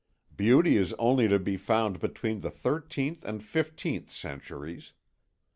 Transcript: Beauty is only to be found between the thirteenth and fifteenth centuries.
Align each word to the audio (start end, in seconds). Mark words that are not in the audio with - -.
Beauty 0.35 0.77
is 0.77 0.93
only 0.93 1.27
to 1.27 1.37
be 1.37 1.57
found 1.57 1.99
between 1.99 2.39
the 2.39 2.49
thirteenth 2.49 3.23
and 3.23 3.43
fifteenth 3.43 4.09
centuries. 4.09 4.93